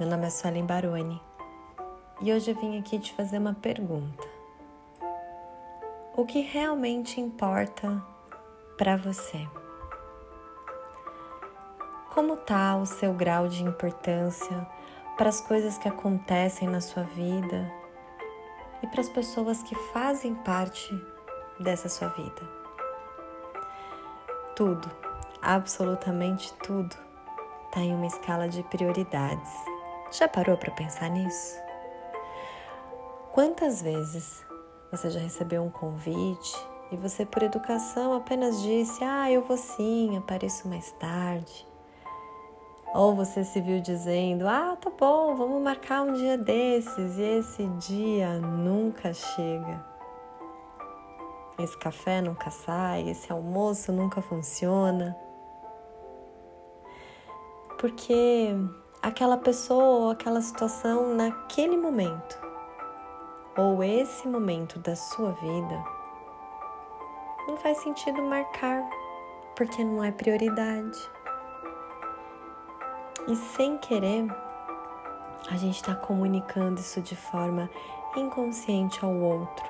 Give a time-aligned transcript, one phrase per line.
[0.00, 1.20] Meu nome é Suelen Baroni
[2.22, 4.26] e hoje eu vim aqui te fazer uma pergunta.
[6.16, 8.02] O que realmente importa
[8.78, 9.46] para você?
[12.14, 14.66] Como tá o seu grau de importância
[15.18, 17.70] para as coisas que acontecem na sua vida
[18.82, 20.90] e para as pessoas que fazem parte
[21.58, 22.40] dessa sua vida?
[24.56, 24.90] Tudo,
[25.42, 26.96] absolutamente tudo,
[27.66, 29.79] está em uma escala de prioridades.
[30.12, 31.56] Já parou para pensar nisso?
[33.32, 34.44] Quantas vezes
[34.90, 36.52] você já recebeu um convite
[36.90, 41.64] e você, por educação, apenas disse: Ah, eu vou sim, apareço mais tarde?
[42.92, 47.66] Ou você se viu dizendo: Ah, tá bom, vamos marcar um dia desses e esse
[47.78, 49.86] dia nunca chega.
[51.56, 55.16] Esse café nunca sai, esse almoço nunca funciona.
[57.78, 58.56] Porque
[59.02, 62.38] aquela pessoa ou aquela situação naquele momento,
[63.56, 65.84] ou esse momento da sua vida,
[67.48, 68.82] não faz sentido marcar,
[69.56, 70.98] porque não é prioridade.
[73.26, 74.26] E sem querer,
[75.50, 77.70] a gente está comunicando isso de forma
[78.16, 79.64] inconsciente ao outro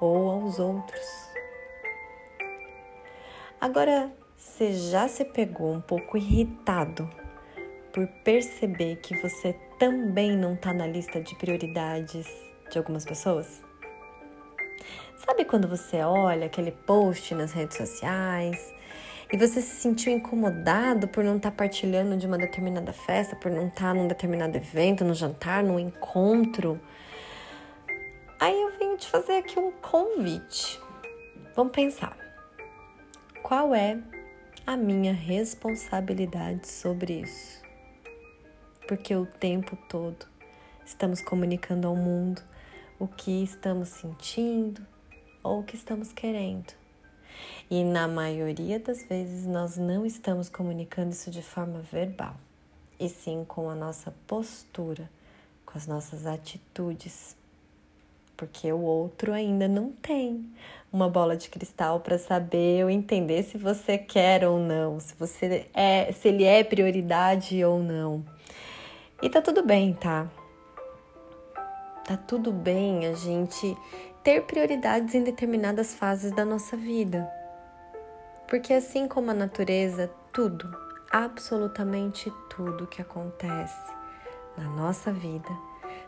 [0.00, 1.28] ou aos outros.
[3.60, 7.08] Agora, você já se pegou um pouco irritado
[7.98, 12.28] por perceber que você também não está na lista de prioridades
[12.70, 13.60] de algumas pessoas?
[15.16, 18.72] Sabe quando você olha aquele post nas redes sociais
[19.32, 23.50] e você se sentiu incomodado por não estar tá partilhando de uma determinada festa, por
[23.50, 26.80] não estar tá num determinado evento, no jantar, no encontro,
[28.38, 30.80] aí eu venho te fazer aqui um convite.
[31.56, 32.16] Vamos pensar.
[33.42, 33.98] Qual é
[34.64, 37.66] a minha responsabilidade sobre isso?
[38.88, 40.26] Porque o tempo todo
[40.82, 42.40] estamos comunicando ao mundo
[42.98, 44.80] o que estamos sentindo
[45.42, 46.72] ou o que estamos querendo.
[47.70, 52.34] E na maioria das vezes nós não estamos comunicando isso de forma verbal,
[52.98, 55.10] e sim com a nossa postura,
[55.66, 57.36] com as nossas atitudes.
[58.38, 60.50] Porque o outro ainda não tem
[60.90, 65.68] uma bola de cristal para saber ou entender se você quer ou não, se você
[65.74, 68.24] é, se ele é prioridade ou não.
[69.20, 70.28] E tá tudo bem, tá?
[72.06, 73.76] Tá tudo bem a gente
[74.22, 77.28] ter prioridades em determinadas fases da nossa vida.
[78.46, 80.70] Porque assim como a natureza, tudo,
[81.10, 83.92] absolutamente tudo que acontece
[84.56, 85.50] na nossa vida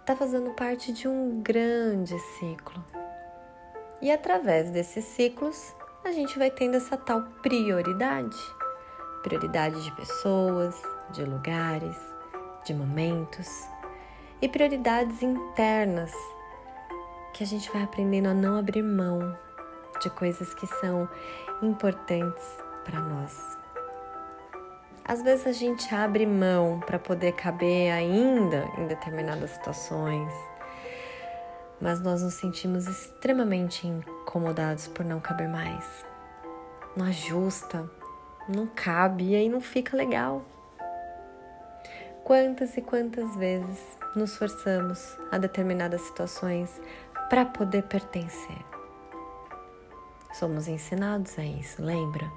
[0.00, 2.84] está fazendo parte de um grande ciclo.
[4.02, 8.36] E através desses ciclos, a gente vai tendo essa tal prioridade.
[9.22, 10.80] Prioridade de pessoas,
[11.12, 12.15] de lugares,
[12.66, 13.48] de momentos
[14.42, 16.12] e prioridades internas
[17.32, 19.36] que a gente vai aprendendo a não abrir mão
[20.02, 21.08] de coisas que são
[21.62, 22.44] importantes
[22.84, 23.56] para nós.
[25.04, 30.32] Às vezes a gente abre mão para poder caber ainda em determinadas situações,
[31.80, 36.04] mas nós nos sentimos extremamente incomodados por não caber mais.
[36.96, 37.88] Não ajusta,
[38.48, 40.42] não cabe e aí não fica legal.
[42.26, 46.82] Quantas e quantas vezes nos forçamos a determinadas situações
[47.30, 48.58] para poder pertencer?
[50.32, 52.28] Somos ensinados a isso, lembra?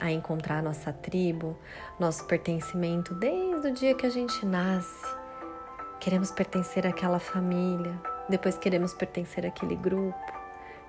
[0.00, 1.56] A encontrar nossa tribo,
[1.96, 5.16] nosso pertencimento desde o dia que a gente nasce.
[6.00, 7.94] Queremos pertencer àquela família,
[8.28, 10.32] depois queremos pertencer àquele grupo,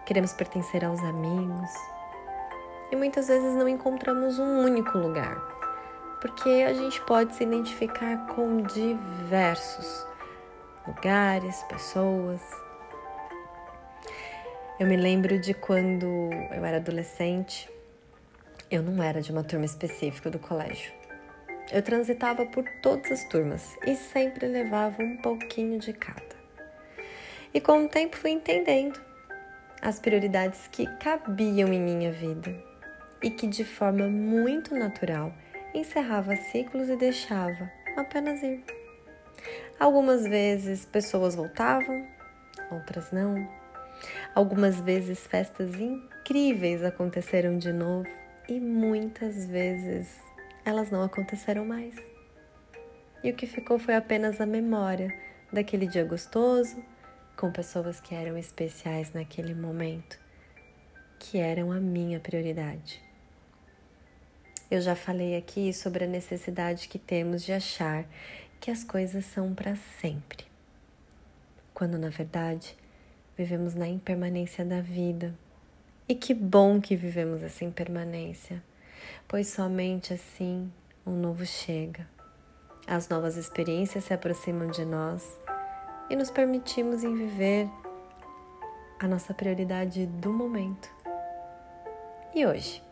[0.04, 1.70] queremos pertencer aos amigos.
[2.92, 5.63] E muitas vezes não encontramos um único lugar,
[6.24, 10.08] porque a gente pode se identificar com diversos
[10.88, 12.42] lugares, pessoas,
[14.80, 17.70] eu me lembro de quando eu era adolescente,
[18.72, 20.94] eu não era de uma turma específica do colégio.
[21.70, 26.36] Eu transitava por todas as turmas e sempre levava um pouquinho de cada.
[27.54, 28.98] E com o tempo fui entendendo
[29.82, 32.56] as prioridades que cabiam em minha vida
[33.22, 35.34] e que de forma muito natural
[35.74, 38.64] encerrava ciclos e deixava apenas ir.
[39.80, 42.08] Algumas vezes pessoas voltavam,
[42.72, 43.64] outras não
[44.34, 48.10] Algumas vezes festas incríveis aconteceram de novo
[48.50, 50.20] e muitas vezes
[50.66, 51.96] elas não aconteceram mais.
[53.24, 55.14] E o que ficou foi apenas a memória
[55.52, 56.84] daquele dia gostoso
[57.38, 60.20] com pessoas que eram especiais naquele momento,
[61.20, 63.02] que eram a minha prioridade.
[64.74, 68.06] Eu já falei aqui sobre a necessidade que temos de achar
[68.60, 70.48] que as coisas são para sempre,
[71.76, 72.76] quando na verdade
[73.38, 75.38] vivemos na impermanência da vida.
[76.10, 78.64] E que bom que vivemos essa impermanência,
[79.28, 80.74] pois somente assim
[81.06, 82.10] o novo chega.
[82.88, 85.40] As novas experiências se aproximam de nós
[86.10, 87.70] e nos permitimos em viver
[89.00, 90.90] a nossa prioridade do momento.
[92.34, 92.83] E hoje,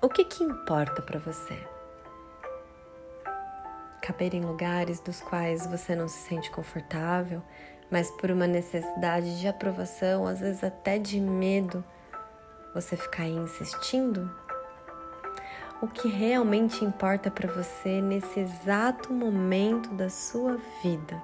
[0.00, 1.58] o que que importa para você?
[4.00, 7.42] Caber em lugares dos quais você não se sente confortável,
[7.90, 11.84] mas por uma necessidade de aprovação, às vezes até de medo,
[12.72, 14.30] você ficar insistindo?
[15.82, 21.20] O que realmente importa para você nesse exato momento da sua vida?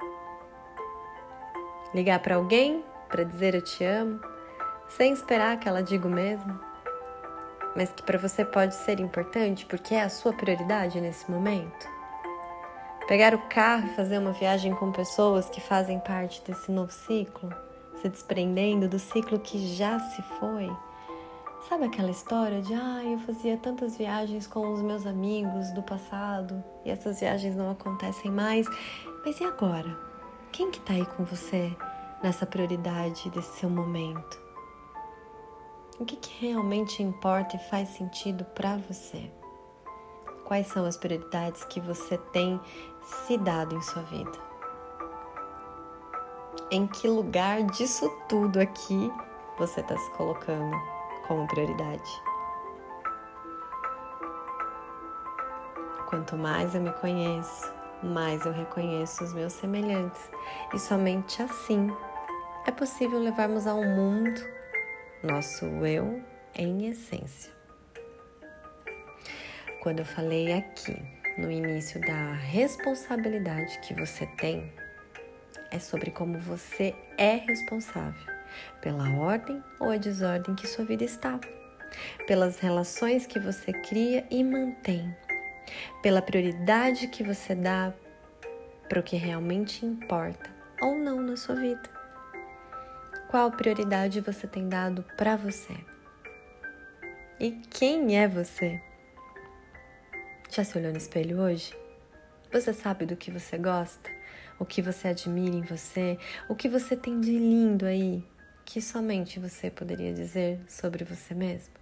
[1.94, 4.20] Ligar para alguém para dizer eu te amo,
[4.88, 6.73] sem esperar que ela diga o mesmo?
[7.74, 11.88] Mas que para você pode ser importante porque é a sua prioridade nesse momento?
[13.06, 17.50] Pegar o carro e fazer uma viagem com pessoas que fazem parte desse novo ciclo,
[18.00, 20.70] se desprendendo do ciclo que já se foi.
[21.68, 26.62] Sabe aquela história de, ah, eu fazia tantas viagens com os meus amigos do passado
[26.84, 28.66] e essas viagens não acontecem mais,
[29.24, 29.98] mas e agora?
[30.52, 31.74] Quem que tá aí com você
[32.22, 34.43] nessa prioridade desse seu momento?
[35.98, 39.30] O que, que realmente importa e faz sentido para você?
[40.44, 42.60] Quais são as prioridades que você tem
[43.00, 44.32] se dado em sua vida?
[46.68, 49.12] Em que lugar disso tudo aqui
[49.56, 50.76] você está se colocando
[51.28, 52.22] como prioridade?
[56.08, 60.28] Quanto mais eu me conheço, mais eu reconheço os meus semelhantes,
[60.74, 61.88] e somente assim
[62.66, 64.63] é possível levarmos ao mundo
[65.24, 66.22] nosso eu
[66.54, 67.52] em essência.
[69.82, 70.96] Quando eu falei aqui
[71.38, 74.72] no início da responsabilidade que você tem,
[75.70, 78.32] é sobre como você é responsável
[78.80, 81.40] pela ordem ou a desordem que sua vida está,
[82.26, 85.14] pelas relações que você cria e mantém,
[86.02, 87.92] pela prioridade que você dá
[88.88, 90.50] para o que realmente importa
[90.80, 91.93] ou não na sua vida.
[93.34, 95.76] Qual prioridade você tem dado para você?
[97.40, 98.80] E quem é você?
[100.48, 101.76] Já se olhou no espelho hoje?
[102.52, 104.08] Você sabe do que você gosta?
[104.56, 106.16] O que você admira em você?
[106.48, 108.24] O que você tem de lindo aí
[108.64, 111.74] que somente você poderia dizer sobre você mesmo?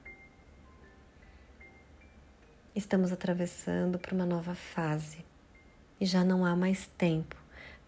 [2.75, 5.22] Estamos atravessando por uma nova fase
[6.00, 7.41] e já não há mais tempo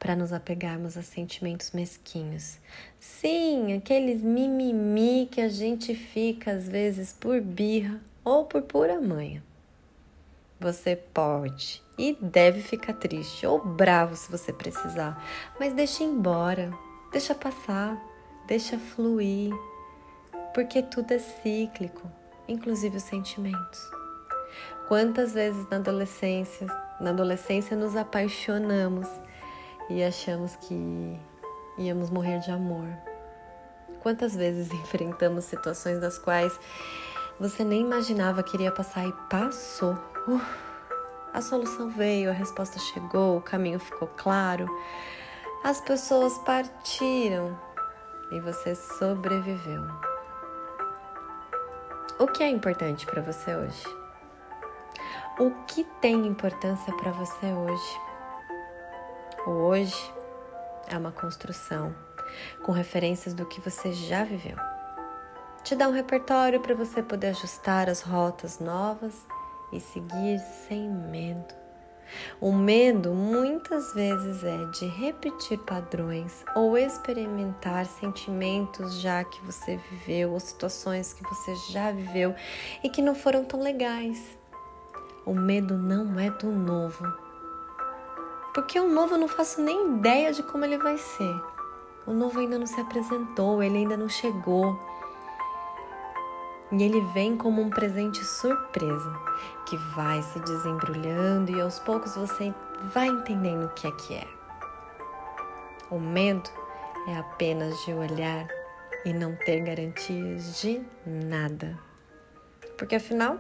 [0.04, 2.58] para nos apegarmos a sentimentos mesquinhos.
[3.00, 9.42] Sim, aqueles mimimi que a gente fica às vezes por birra ou por pura manha.
[10.60, 15.24] Você pode e deve ficar triste ou bravo se você precisar,
[15.58, 16.70] mas deixa embora,
[17.10, 17.98] deixa passar,
[18.46, 19.54] deixa fluir,
[20.52, 22.12] porque tudo é cíclico,
[22.46, 23.80] inclusive os sentimentos.
[24.86, 26.66] Quantas vezes na adolescência,
[27.00, 29.08] na adolescência nos apaixonamos
[29.88, 31.18] e achamos que
[31.78, 32.88] íamos morrer de amor.
[34.00, 36.58] Quantas vezes enfrentamos situações das quais
[37.38, 39.94] você nem imaginava que iria passar e passou?
[40.28, 40.40] Uh,
[41.32, 44.68] a solução veio, a resposta chegou, o caminho ficou claro,
[45.64, 47.58] as pessoas partiram
[48.30, 49.82] e você sobreviveu.
[52.18, 53.84] O que é importante para você hoje?
[55.40, 58.13] O que tem importância para você hoje?
[59.46, 60.10] O hoje
[60.88, 61.94] é uma construção
[62.64, 64.56] com referências do que você já viveu.
[65.62, 69.14] Te dá um repertório para você poder ajustar as rotas novas
[69.70, 71.54] e seguir sem medo.
[72.40, 80.32] O medo muitas vezes é de repetir padrões ou experimentar sentimentos já que você viveu
[80.32, 82.34] ou situações que você já viveu
[82.82, 84.38] e que não foram tão legais.
[85.26, 87.23] O medo não é do novo,
[88.54, 91.42] porque o novo eu não faço nem ideia de como ele vai ser.
[92.06, 94.78] O novo ainda não se apresentou, ele ainda não chegou.
[96.70, 99.12] E ele vem como um presente surpresa
[99.66, 102.54] que vai se desembrulhando e aos poucos você
[102.92, 104.28] vai entendendo o que é que é.
[105.90, 106.48] O medo
[107.08, 108.46] é apenas de olhar
[109.04, 111.78] e não ter garantias de nada.
[112.78, 113.38] Porque afinal,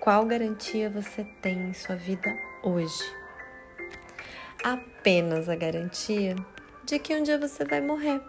[0.00, 2.28] qual garantia você tem em sua vida
[2.62, 3.18] hoje?
[4.64, 6.36] Apenas a garantia
[6.84, 8.20] de que um dia você vai morrer.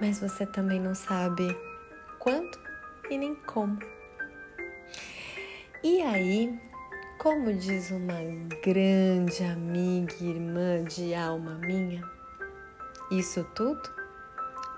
[0.00, 1.56] Mas você também não sabe
[2.18, 2.58] quando
[3.10, 3.78] e nem como.
[5.82, 6.58] E aí,
[7.22, 8.18] Como diz uma
[8.64, 12.02] grande amiga e irmã de alma minha,
[13.12, 13.80] isso tudo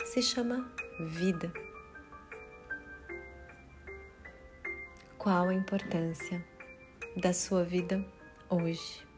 [0.05, 0.71] se chama
[1.01, 1.51] vida.
[5.17, 6.45] Qual a importância
[7.17, 8.05] da sua vida
[8.51, 9.14] hoje?